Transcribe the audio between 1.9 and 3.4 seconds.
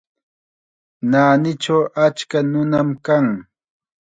achka nunam kan.